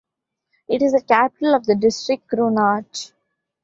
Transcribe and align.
It 0.67 0.81
is 0.81 0.93
the 0.93 1.01
capital 1.03 1.53
of 1.53 1.67
the 1.67 1.75
district 1.75 2.27
Kronach. 2.27 3.11